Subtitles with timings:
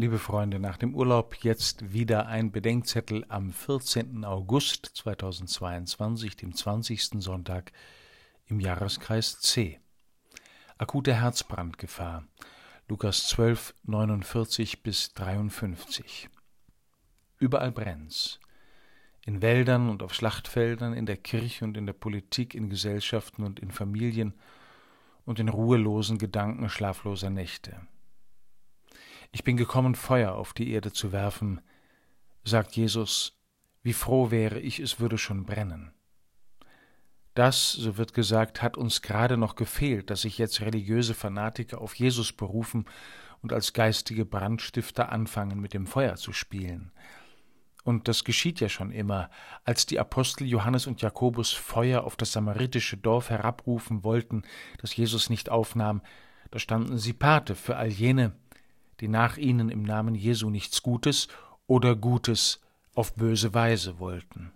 [0.00, 4.24] Liebe Freunde, nach dem Urlaub jetzt wieder ein Bedenkzettel am 14.
[4.24, 7.22] August 2022, dem 20.
[7.22, 7.70] Sonntag
[8.46, 9.78] im Jahreskreis C.
[10.78, 12.24] Akute Herzbrandgefahr.
[12.88, 16.30] Lukas 12, 49 bis 53.
[17.38, 18.40] Überall brennt's.
[19.26, 23.60] In Wäldern und auf Schlachtfeldern, in der Kirche und in der Politik, in Gesellschaften und
[23.60, 24.32] in Familien
[25.26, 27.82] und in ruhelosen Gedanken schlafloser Nächte.
[29.32, 31.60] Ich bin gekommen, Feuer auf die Erde zu werfen,
[32.44, 33.38] sagt Jesus,
[33.82, 35.92] wie froh wäre ich, es würde schon brennen.
[37.34, 41.94] Das, so wird gesagt, hat uns gerade noch gefehlt, dass sich jetzt religiöse Fanatiker auf
[41.94, 42.86] Jesus berufen
[43.40, 46.92] und als geistige Brandstifter anfangen, mit dem Feuer zu spielen.
[47.84, 49.30] Und das geschieht ja schon immer,
[49.64, 54.42] als die Apostel Johannes und Jakobus Feuer auf das samaritische Dorf herabrufen wollten,
[54.78, 56.02] das Jesus nicht aufnahm,
[56.50, 58.32] da standen sie Pate für all jene,
[59.00, 61.28] die nach ihnen im Namen Jesu nichts Gutes
[61.66, 62.60] oder Gutes
[62.94, 64.52] auf böse Weise wollten.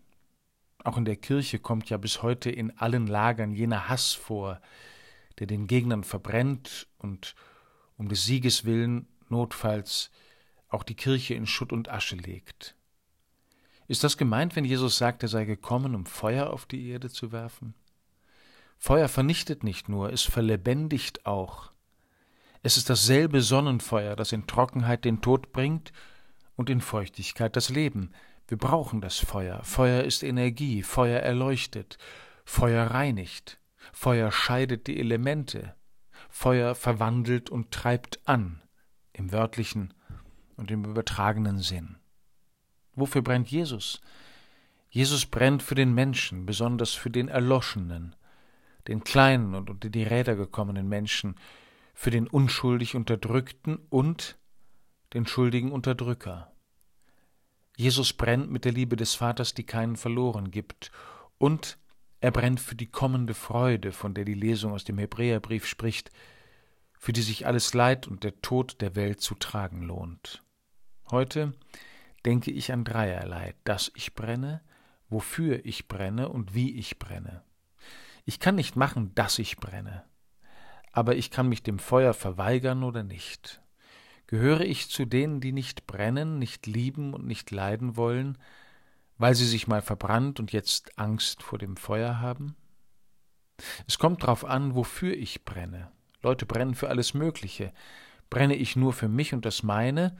[0.82, 4.60] Auch in der Kirche kommt ja bis heute in allen Lagern jener Hass vor,
[5.38, 7.34] der den Gegnern verbrennt und
[7.96, 10.10] um des Sieges willen notfalls
[10.68, 12.74] auch die Kirche in Schutt und Asche legt.
[13.86, 17.32] Ist das gemeint, wenn Jesus sagt, er sei gekommen, um Feuer auf die Erde zu
[17.32, 17.74] werfen?
[18.78, 21.73] Feuer vernichtet nicht nur, es verlebendigt auch.
[22.66, 25.92] Es ist dasselbe Sonnenfeuer, das in Trockenheit den Tod bringt
[26.56, 28.12] und in Feuchtigkeit das Leben.
[28.48, 29.62] Wir brauchen das Feuer.
[29.64, 31.98] Feuer ist Energie, Feuer erleuchtet,
[32.46, 33.60] Feuer reinigt,
[33.92, 35.74] Feuer scheidet die Elemente,
[36.30, 38.62] Feuer verwandelt und treibt an,
[39.12, 39.92] im wörtlichen
[40.56, 41.98] und im übertragenen Sinn.
[42.94, 44.00] Wofür brennt Jesus?
[44.88, 48.16] Jesus brennt für den Menschen, besonders für den Erloschenen,
[48.88, 51.34] den kleinen und unter die Räder gekommenen Menschen,
[51.94, 54.36] für den unschuldig Unterdrückten und
[55.14, 56.52] den schuldigen Unterdrücker.
[57.76, 60.90] Jesus brennt mit der Liebe des Vaters, die keinen verloren gibt,
[61.38, 61.78] und
[62.20, 66.10] er brennt für die kommende Freude, von der die Lesung aus dem Hebräerbrief spricht,
[66.98, 70.42] für die sich alles Leid und der Tod der Welt zu tragen lohnt.
[71.10, 71.52] Heute
[72.24, 74.62] denke ich an dreierlei, dass ich brenne,
[75.08, 77.44] wofür ich brenne und wie ich brenne.
[78.24, 80.04] Ich kann nicht machen, dass ich brenne
[80.94, 83.60] aber ich kann mich dem Feuer verweigern oder nicht.
[84.28, 88.38] Gehöre ich zu denen, die nicht brennen, nicht lieben und nicht leiden wollen,
[89.18, 92.54] weil sie sich mal verbrannt und jetzt Angst vor dem Feuer haben?
[93.88, 95.90] Es kommt darauf an, wofür ich brenne.
[96.22, 97.72] Leute brennen für alles Mögliche.
[98.30, 100.16] Brenne ich nur für mich und das meine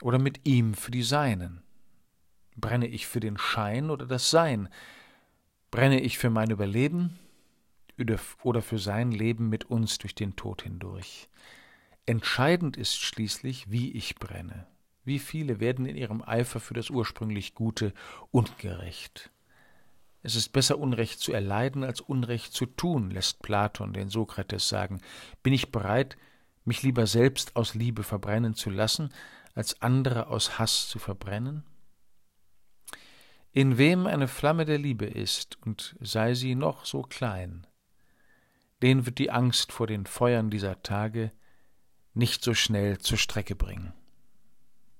[0.00, 1.62] oder mit ihm für die Seinen?
[2.56, 4.70] Brenne ich für den Schein oder das Sein?
[5.70, 7.18] Brenne ich für mein Überleben
[8.42, 11.28] oder für sein Leben mit uns durch den Tod hindurch.
[12.06, 14.66] Entscheidend ist schließlich, wie ich brenne.
[15.04, 17.92] Wie viele werden in ihrem Eifer für das ursprünglich Gute
[18.30, 19.30] ungerecht.
[20.22, 25.00] Es ist besser Unrecht zu erleiden als Unrecht zu tun, lässt Platon den Sokrates sagen.
[25.44, 26.16] Bin ich bereit,
[26.64, 29.10] mich lieber selbst aus Liebe verbrennen zu lassen,
[29.54, 31.62] als andere aus Hass zu verbrennen?
[33.52, 37.66] In wem eine Flamme der Liebe ist, und sei sie noch so klein,
[38.82, 41.32] den wird die Angst vor den Feuern dieser Tage
[42.14, 43.92] nicht so schnell zur Strecke bringen.